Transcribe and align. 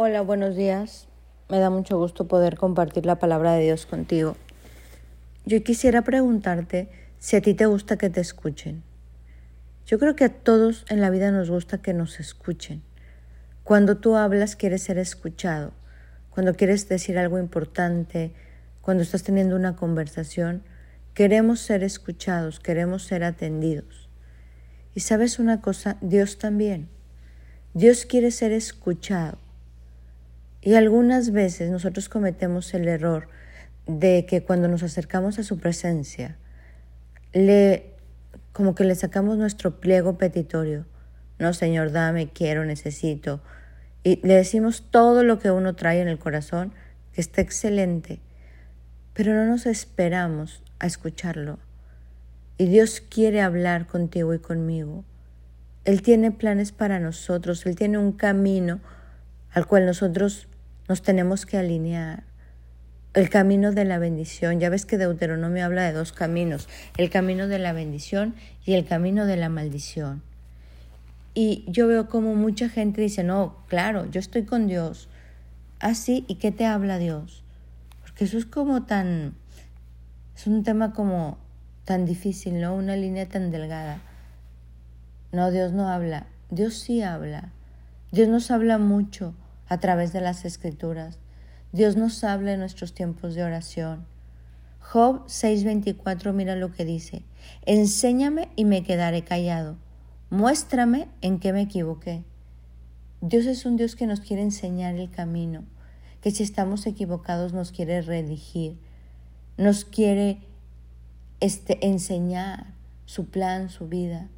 Hola, 0.00 0.20
buenos 0.20 0.54
días. 0.54 1.08
Me 1.48 1.58
da 1.58 1.70
mucho 1.70 1.98
gusto 1.98 2.28
poder 2.28 2.56
compartir 2.56 3.04
la 3.04 3.18
palabra 3.18 3.54
de 3.54 3.64
Dios 3.64 3.84
contigo. 3.84 4.36
Yo 5.44 5.64
quisiera 5.64 6.02
preguntarte 6.02 6.88
si 7.18 7.34
a 7.34 7.40
ti 7.40 7.52
te 7.52 7.66
gusta 7.66 7.98
que 7.98 8.08
te 8.08 8.20
escuchen. 8.20 8.84
Yo 9.86 9.98
creo 9.98 10.14
que 10.14 10.22
a 10.22 10.28
todos 10.28 10.84
en 10.88 11.00
la 11.00 11.10
vida 11.10 11.32
nos 11.32 11.50
gusta 11.50 11.82
que 11.82 11.94
nos 11.94 12.20
escuchen. 12.20 12.80
Cuando 13.64 13.96
tú 13.96 14.14
hablas 14.14 14.54
quieres 14.54 14.84
ser 14.84 14.98
escuchado. 14.98 15.72
Cuando 16.30 16.54
quieres 16.54 16.88
decir 16.88 17.18
algo 17.18 17.40
importante, 17.40 18.32
cuando 18.80 19.02
estás 19.02 19.24
teniendo 19.24 19.56
una 19.56 19.74
conversación, 19.74 20.62
queremos 21.12 21.58
ser 21.58 21.82
escuchados, 21.82 22.60
queremos 22.60 23.02
ser 23.02 23.24
atendidos. 23.24 24.08
Y 24.94 25.00
sabes 25.00 25.40
una 25.40 25.60
cosa, 25.60 25.96
Dios 26.00 26.38
también. 26.38 26.88
Dios 27.74 28.06
quiere 28.06 28.30
ser 28.30 28.52
escuchado. 28.52 29.38
Y 30.60 30.74
algunas 30.74 31.30
veces 31.32 31.70
nosotros 31.70 32.08
cometemos 32.08 32.74
el 32.74 32.88
error 32.88 33.28
de 33.86 34.26
que 34.26 34.42
cuando 34.42 34.68
nos 34.68 34.82
acercamos 34.82 35.38
a 35.38 35.42
su 35.42 35.58
presencia, 35.58 36.36
le 37.32 37.94
como 38.52 38.74
que 38.74 38.82
le 38.82 38.96
sacamos 38.96 39.38
nuestro 39.38 39.78
pliego 39.78 40.18
petitorio. 40.18 40.84
No, 41.38 41.52
Señor, 41.52 41.92
dame, 41.92 42.28
quiero, 42.32 42.64
necesito. 42.64 43.40
Y 44.02 44.16
le 44.26 44.34
decimos 44.34 44.84
todo 44.90 45.22
lo 45.22 45.38
que 45.38 45.52
uno 45.52 45.76
trae 45.76 46.00
en 46.00 46.08
el 46.08 46.18
corazón, 46.18 46.72
que 47.12 47.20
está 47.20 47.40
excelente, 47.40 48.20
pero 49.14 49.32
no 49.32 49.44
nos 49.44 49.66
esperamos 49.66 50.64
a 50.80 50.86
escucharlo. 50.86 51.60
Y 52.56 52.66
Dios 52.66 53.00
quiere 53.00 53.42
hablar 53.42 53.86
contigo 53.86 54.34
y 54.34 54.40
conmigo. 54.40 55.04
Él 55.84 56.02
tiene 56.02 56.32
planes 56.32 56.72
para 56.72 56.98
nosotros, 56.98 57.64
Él 57.64 57.76
tiene 57.76 57.98
un 57.98 58.10
camino 58.10 58.80
al 59.52 59.66
cual 59.66 59.86
nosotros 59.86 60.47
nos 60.88 61.02
tenemos 61.02 61.46
que 61.46 61.58
alinear. 61.58 62.24
El 63.14 63.30
camino 63.30 63.72
de 63.72 63.84
la 63.84 63.98
bendición, 63.98 64.60
ya 64.60 64.70
ves 64.70 64.86
que 64.86 64.98
Deuteronomio 64.98 65.64
habla 65.64 65.84
de 65.84 65.92
dos 65.92 66.12
caminos, 66.12 66.68
el 66.96 67.10
camino 67.10 67.48
de 67.48 67.58
la 67.58 67.72
bendición 67.72 68.34
y 68.64 68.74
el 68.74 68.86
camino 68.86 69.26
de 69.26 69.36
la 69.36 69.48
maldición. 69.48 70.22
Y 71.34 71.64
yo 71.68 71.86
veo 71.86 72.08
como 72.08 72.34
mucha 72.34 72.68
gente 72.68 73.00
dice, 73.00 73.24
no, 73.24 73.56
claro, 73.66 74.10
yo 74.10 74.20
estoy 74.20 74.44
con 74.44 74.66
Dios. 74.66 75.08
Así, 75.78 76.22
ah, 76.22 76.32
¿y 76.32 76.34
qué 76.36 76.52
te 76.52 76.66
habla 76.66 76.98
Dios? 76.98 77.44
Porque 78.02 78.24
eso 78.24 78.38
es 78.38 78.46
como 78.46 78.84
tan, 78.84 79.34
es 80.36 80.46
un 80.46 80.64
tema 80.64 80.92
como 80.92 81.38
tan 81.84 82.04
difícil, 82.04 82.60
¿no? 82.60 82.74
Una 82.74 82.96
línea 82.96 83.28
tan 83.28 83.50
delgada. 83.50 84.00
No, 85.32 85.50
Dios 85.50 85.72
no 85.72 85.88
habla, 85.88 86.26
Dios 86.50 86.74
sí 86.74 87.02
habla. 87.02 87.52
Dios 88.10 88.28
nos 88.28 88.50
habla 88.50 88.78
mucho 88.78 89.34
a 89.68 89.78
través 89.78 90.12
de 90.12 90.20
las 90.20 90.44
escrituras. 90.44 91.18
Dios 91.72 91.96
nos 91.96 92.24
habla 92.24 92.52
en 92.52 92.60
nuestros 92.60 92.94
tiempos 92.94 93.34
de 93.34 93.44
oración. 93.44 94.06
Job 94.80 95.26
6:24 95.26 96.32
mira 96.32 96.56
lo 96.56 96.72
que 96.72 96.84
dice. 96.84 97.22
Enséñame 97.66 98.48
y 98.56 98.64
me 98.64 98.82
quedaré 98.82 99.22
callado. 99.22 99.76
Muéstrame 100.30 101.08
en 101.20 101.38
qué 101.38 101.52
me 101.52 101.62
equivoqué. 101.62 102.24
Dios 103.20 103.46
es 103.46 103.66
un 103.66 103.76
Dios 103.76 103.96
que 103.96 104.06
nos 104.06 104.20
quiere 104.20 104.42
enseñar 104.42 104.94
el 104.94 105.10
camino, 105.10 105.64
que 106.22 106.30
si 106.30 106.42
estamos 106.42 106.86
equivocados 106.86 107.52
nos 107.52 107.72
quiere 107.72 108.00
redigir, 108.00 108.78
nos 109.56 109.84
quiere 109.84 110.38
este, 111.40 111.84
enseñar 111.86 112.74
su 113.06 113.26
plan, 113.26 113.70
su 113.70 113.88
vida. 113.88 114.28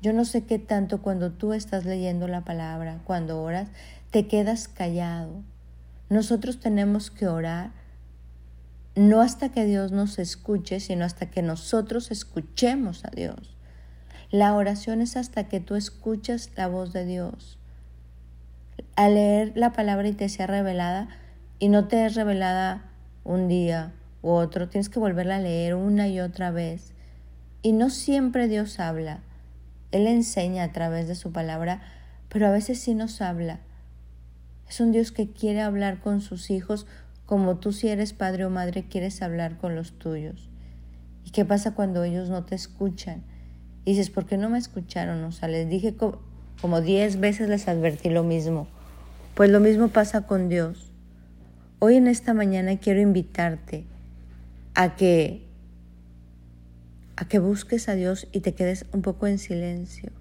Yo 0.00 0.12
no 0.12 0.24
sé 0.24 0.44
qué 0.44 0.58
tanto 0.58 1.02
cuando 1.02 1.32
tú 1.32 1.52
estás 1.52 1.84
leyendo 1.84 2.28
la 2.28 2.44
palabra, 2.44 3.00
cuando 3.04 3.42
oras, 3.42 3.68
te 4.10 4.26
quedas 4.26 4.68
callado. 4.68 5.42
Nosotros 6.08 6.60
tenemos 6.60 7.10
que 7.10 7.26
orar 7.28 7.72
no 8.98 9.20
hasta 9.20 9.50
que 9.50 9.64
Dios 9.64 9.92
nos 9.92 10.18
escuche, 10.18 10.80
sino 10.80 11.04
hasta 11.04 11.26
que 11.30 11.42
nosotros 11.42 12.10
escuchemos 12.10 13.04
a 13.04 13.10
Dios. 13.10 13.56
La 14.30 14.54
oración 14.54 15.00
es 15.00 15.16
hasta 15.16 15.44
que 15.44 15.60
tú 15.60 15.76
escuchas 15.76 16.50
la 16.56 16.66
voz 16.66 16.92
de 16.92 17.04
Dios. 17.04 17.58
Al 18.96 19.14
leer 19.14 19.52
la 19.54 19.72
palabra 19.72 20.08
y 20.08 20.12
te 20.12 20.28
sea 20.28 20.48
revelada, 20.48 21.08
y 21.60 21.68
no 21.68 21.86
te 21.86 22.04
es 22.04 22.14
revelada 22.14 22.90
un 23.24 23.48
día 23.48 23.92
u 24.22 24.30
otro, 24.30 24.68
tienes 24.68 24.88
que 24.88 24.98
volverla 24.98 25.36
a 25.36 25.40
leer 25.40 25.74
una 25.74 26.08
y 26.08 26.20
otra 26.20 26.50
vez. 26.50 26.92
Y 27.62 27.72
no 27.72 27.90
siempre 27.90 28.48
Dios 28.48 28.80
habla. 28.80 29.20
Él 29.90 30.06
enseña 30.06 30.64
a 30.64 30.72
través 30.72 31.08
de 31.08 31.14
su 31.14 31.32
palabra, 31.32 31.80
pero 32.28 32.46
a 32.46 32.50
veces 32.50 32.78
sí 32.78 32.94
nos 32.94 33.20
habla. 33.20 33.60
Es 34.68 34.80
un 34.80 34.92
Dios 34.92 35.12
que 35.12 35.30
quiere 35.30 35.62
hablar 35.62 36.00
con 36.00 36.20
sus 36.20 36.50
hijos 36.50 36.86
como 37.24 37.56
tú 37.56 37.72
si 37.72 37.88
eres 37.88 38.12
padre 38.12 38.44
o 38.44 38.50
madre 38.50 38.84
quieres 38.88 39.22
hablar 39.22 39.58
con 39.58 39.74
los 39.74 39.98
tuyos. 39.98 40.48
¿Y 41.24 41.30
qué 41.30 41.44
pasa 41.44 41.74
cuando 41.74 42.04
ellos 42.04 42.28
no 42.30 42.44
te 42.44 42.54
escuchan? 42.54 43.22
Dices, 43.84 44.10
¿por 44.10 44.26
qué 44.26 44.36
no 44.36 44.50
me 44.50 44.58
escucharon? 44.58 45.24
O 45.24 45.32
sea, 45.32 45.48
les 45.48 45.68
dije 45.68 45.94
como 45.94 46.80
diez 46.80 47.20
veces 47.20 47.48
les 47.48 47.68
advertí 47.68 48.10
lo 48.10 48.24
mismo. 48.24 48.66
Pues 49.34 49.50
lo 49.50 49.60
mismo 49.60 49.88
pasa 49.88 50.26
con 50.26 50.48
Dios. 50.48 50.90
Hoy 51.78 51.96
en 51.96 52.08
esta 52.08 52.34
mañana 52.34 52.76
quiero 52.78 53.00
invitarte 53.00 53.84
a 54.74 54.96
que 54.96 55.47
a 57.18 57.24
que 57.24 57.40
busques 57.40 57.88
a 57.88 57.96
Dios 57.96 58.28
y 58.30 58.40
te 58.40 58.54
quedes 58.54 58.86
un 58.92 59.02
poco 59.02 59.26
en 59.26 59.38
silencio, 59.38 60.12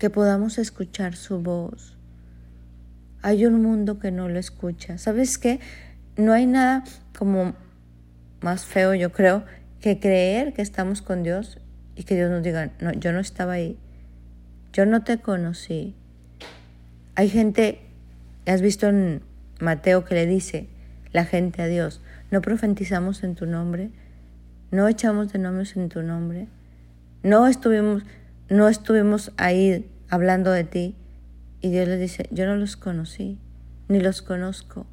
que 0.00 0.10
podamos 0.10 0.58
escuchar 0.58 1.14
su 1.14 1.38
voz, 1.38 1.96
hay 3.22 3.46
un 3.46 3.62
mundo 3.62 4.00
que 4.00 4.10
no 4.10 4.28
lo 4.28 4.40
escucha. 4.40 4.98
¿Sabes 4.98 5.38
qué? 5.38 5.60
No 6.16 6.32
hay 6.32 6.46
nada 6.46 6.82
como 7.16 7.54
más 8.40 8.64
feo, 8.64 8.94
yo 8.94 9.12
creo, 9.12 9.44
que 9.80 10.00
creer 10.00 10.54
que 10.54 10.62
estamos 10.62 11.02
con 11.02 11.22
Dios 11.22 11.60
y 11.94 12.02
que 12.02 12.16
Dios 12.16 12.32
nos 12.32 12.42
diga, 12.42 12.72
no, 12.80 12.92
yo 12.92 13.12
no 13.12 13.20
estaba 13.20 13.52
ahí, 13.52 13.78
yo 14.72 14.86
no 14.86 15.04
te 15.04 15.18
conocí. 15.18 15.94
Hay 17.14 17.28
gente, 17.28 17.80
has 18.44 18.60
visto 18.60 18.88
en 18.88 19.22
Mateo 19.60 20.04
que 20.04 20.16
le 20.16 20.26
dice 20.26 20.66
la 21.12 21.24
gente 21.24 21.62
a 21.62 21.66
Dios, 21.66 22.00
no 22.32 22.42
profetizamos 22.42 23.22
en 23.22 23.36
tu 23.36 23.46
nombre, 23.46 23.90
no 24.76 24.88
echamos 24.88 25.32
de 25.32 25.38
nombres 25.38 25.74
en 25.74 25.88
tu 25.88 26.02
nombre, 26.02 26.48
no 27.22 27.46
estuvimos, 27.46 28.02
no 28.50 28.68
estuvimos 28.68 29.32
ahí 29.38 29.90
hablando 30.10 30.50
de 30.52 30.64
ti, 30.64 30.94
y 31.62 31.70
Dios 31.70 31.88
le 31.88 31.96
dice, 31.96 32.28
yo 32.30 32.44
no 32.44 32.56
los 32.56 32.76
conocí, 32.76 33.38
ni 33.88 34.00
los 34.00 34.20
conozco. 34.20 34.86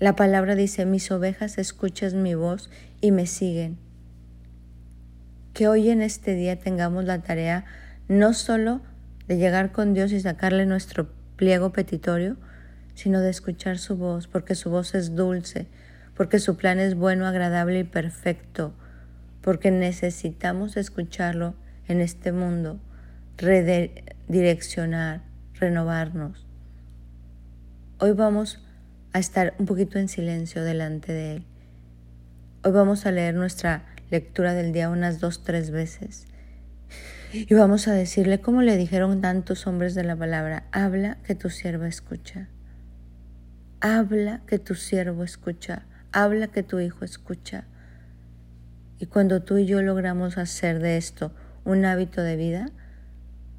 La 0.00 0.16
palabra 0.16 0.56
dice, 0.56 0.84
mis 0.84 1.12
ovejas 1.12 1.58
escuchan 1.58 2.24
mi 2.24 2.34
voz 2.34 2.70
y 3.00 3.12
me 3.12 3.26
siguen. 3.26 3.78
Que 5.54 5.68
hoy 5.68 5.88
en 5.90 6.02
este 6.02 6.34
día 6.34 6.58
tengamos 6.58 7.04
la 7.04 7.22
tarea 7.22 7.66
no 8.08 8.34
solo 8.34 8.80
de 9.28 9.36
llegar 9.36 9.70
con 9.70 9.94
Dios 9.94 10.10
y 10.10 10.18
sacarle 10.18 10.66
nuestro 10.66 11.08
pliego 11.36 11.72
petitorio, 11.72 12.36
sino 12.94 13.20
de 13.20 13.30
escuchar 13.30 13.78
su 13.78 13.96
voz, 13.96 14.26
porque 14.26 14.56
su 14.56 14.70
voz 14.70 14.96
es 14.96 15.14
dulce, 15.14 15.68
porque 16.14 16.38
su 16.38 16.56
plan 16.56 16.78
es 16.78 16.94
bueno, 16.94 17.26
agradable 17.26 17.80
y 17.80 17.84
perfecto, 17.84 18.74
porque 19.40 19.70
necesitamos 19.70 20.76
escucharlo 20.76 21.54
en 21.88 22.00
este 22.00 22.32
mundo 22.32 22.80
redireccionar, 23.36 25.22
renovarnos. 25.54 26.46
Hoy 27.98 28.12
vamos 28.12 28.64
a 29.12 29.18
estar 29.18 29.54
un 29.58 29.66
poquito 29.66 29.98
en 29.98 30.08
silencio 30.08 30.62
delante 30.62 31.12
de 31.12 31.36
Él. 31.36 31.44
Hoy 32.64 32.72
vamos 32.72 33.06
a 33.06 33.10
leer 33.10 33.34
nuestra 33.34 33.86
lectura 34.10 34.54
del 34.54 34.72
día 34.72 34.90
unas 34.90 35.18
dos, 35.18 35.42
tres 35.42 35.70
veces. 35.70 36.26
Y 37.32 37.54
vamos 37.54 37.88
a 37.88 37.92
decirle, 37.92 38.40
como 38.40 38.62
le 38.62 38.76
dijeron 38.76 39.20
tantos 39.20 39.66
hombres 39.66 39.94
de 39.94 40.04
la 40.04 40.14
palabra, 40.14 40.64
habla 40.70 41.16
que 41.24 41.34
tu 41.34 41.48
siervo 41.50 41.84
escucha. 41.84 42.48
Habla 43.80 44.42
que 44.46 44.58
tu 44.58 44.74
siervo 44.74 45.24
escucha. 45.24 45.86
Habla 46.12 46.48
que 46.48 46.62
tu 46.62 46.78
hijo 46.78 47.04
escucha. 47.04 47.64
Y 48.98 49.06
cuando 49.06 49.42
tú 49.42 49.56
y 49.56 49.66
yo 49.66 49.80
logramos 49.80 50.36
hacer 50.36 50.78
de 50.78 50.98
esto 50.98 51.32
un 51.64 51.86
hábito 51.86 52.22
de 52.22 52.36
vida, 52.36 52.66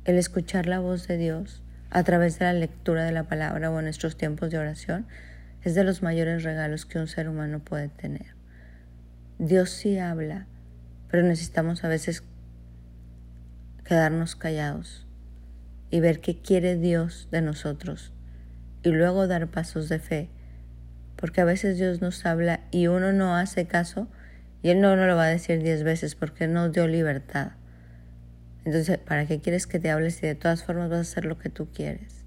el 0.05 0.17
escuchar 0.17 0.67
la 0.67 0.79
voz 0.79 1.07
de 1.07 1.17
Dios 1.17 1.63
a 1.89 2.03
través 2.03 2.38
de 2.38 2.45
la 2.45 2.53
lectura 2.53 3.05
de 3.05 3.11
la 3.11 3.23
palabra 3.23 3.71
o 3.71 3.79
en 3.79 3.85
nuestros 3.85 4.17
tiempos 4.17 4.51
de 4.51 4.59
oración 4.59 5.07
es 5.63 5.75
de 5.75 5.83
los 5.83 6.03
mayores 6.03 6.44
regalos 6.44 6.85
que 6.85 7.00
un 7.00 7.07
ser 7.07 7.27
humano 7.27 7.59
puede 7.59 7.89
tener. 7.89 8.35
Dios 9.39 9.71
sí 9.71 9.97
habla, 9.97 10.45
pero 11.09 11.23
necesitamos 11.23 11.83
a 11.83 11.88
veces 11.88 12.23
quedarnos 13.83 14.35
callados 14.35 15.07
y 15.89 15.99
ver 16.01 16.19
qué 16.19 16.38
quiere 16.38 16.75
Dios 16.75 17.27
de 17.31 17.41
nosotros 17.41 18.13
y 18.83 18.89
luego 18.89 19.27
dar 19.27 19.47
pasos 19.47 19.89
de 19.89 19.99
fe, 19.99 20.29
porque 21.23 21.39
a 21.39 21.45
veces 21.45 21.77
Dios 21.77 22.01
nos 22.01 22.25
habla 22.25 22.59
y 22.69 22.87
uno 22.87 23.13
no 23.13 23.37
hace 23.37 23.65
caso 23.65 24.09
y 24.61 24.71
Él 24.71 24.81
no, 24.81 24.97
no 24.97 25.07
lo 25.07 25.15
va 25.15 25.23
a 25.23 25.29
decir 25.29 25.63
diez 25.63 25.81
veces 25.81 26.15
porque 26.15 26.49
nos 26.49 26.73
dio 26.73 26.85
libertad. 26.85 27.53
Entonces, 28.65 28.97
¿para 28.97 29.25
qué 29.25 29.39
quieres 29.39 29.65
que 29.65 29.79
te 29.79 29.89
hable 29.89 30.11
si 30.11 30.27
de 30.27 30.35
todas 30.35 30.65
formas 30.65 30.89
vas 30.89 30.97
a 30.97 31.01
hacer 31.03 31.23
lo 31.23 31.39
que 31.39 31.47
tú 31.47 31.69
quieres? 31.73 32.25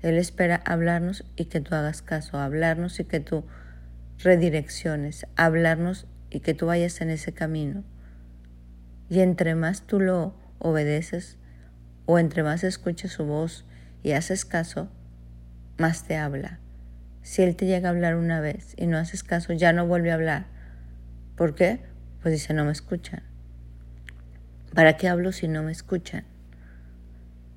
Él 0.00 0.16
espera 0.16 0.62
hablarnos 0.64 1.24
y 1.34 1.46
que 1.46 1.60
tú 1.60 1.74
hagas 1.74 2.02
caso, 2.02 2.38
hablarnos 2.38 3.00
y 3.00 3.04
que 3.04 3.18
tú 3.18 3.46
redirecciones, 4.22 5.26
hablarnos 5.34 6.06
y 6.30 6.38
que 6.38 6.54
tú 6.54 6.66
vayas 6.66 7.00
en 7.00 7.10
ese 7.10 7.32
camino. 7.32 7.82
Y 9.10 9.22
entre 9.22 9.56
más 9.56 9.88
tú 9.88 9.98
lo 9.98 10.36
obedeces 10.60 11.36
o 12.06 12.20
entre 12.20 12.44
más 12.44 12.62
escuches 12.62 13.10
su 13.10 13.24
voz 13.24 13.64
y 14.04 14.12
haces 14.12 14.44
caso, 14.44 14.88
más 15.78 16.04
te 16.06 16.16
habla. 16.16 16.60
Si 17.24 17.42
Él 17.42 17.56
te 17.56 17.64
llega 17.64 17.88
a 17.88 17.92
hablar 17.92 18.16
una 18.16 18.40
vez 18.40 18.74
y 18.76 18.86
no 18.86 18.98
haces 18.98 19.24
caso, 19.24 19.54
ya 19.54 19.72
no 19.72 19.86
vuelve 19.86 20.10
a 20.10 20.14
hablar. 20.14 20.44
¿Por 21.36 21.54
qué? 21.54 21.80
Pues 22.22 22.32
dice, 22.32 22.52
no 22.52 22.66
me 22.66 22.72
escuchan. 22.72 23.22
¿Para 24.74 24.98
qué 24.98 25.08
hablo 25.08 25.32
si 25.32 25.48
no 25.48 25.62
me 25.62 25.72
escuchan? 25.72 26.24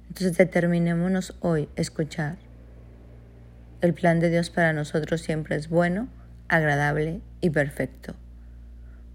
Entonces 0.08 0.38
determinémonos 0.38 1.36
hoy 1.42 1.68
escuchar. 1.76 2.38
El 3.82 3.94
plan 3.94 4.22
de 4.22 4.30
Dios 4.30 4.50
para 4.50 4.72
nosotros 4.72 5.22
siempre 5.22 5.58
es 5.58 5.68
bueno, 5.68 6.08
agradable 6.48 7.20
y 7.42 7.50
perfecto. 7.50 8.16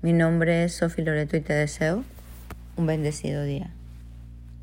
Mi 0.02 0.12
nombre 0.12 0.64
es 0.64 0.74
Sofi 0.74 1.00
Loreto 1.00 1.34
y 1.38 1.40
te 1.40 1.54
deseo 1.54 2.04
un 2.76 2.86
bendecido 2.86 3.42
día. 3.42 3.70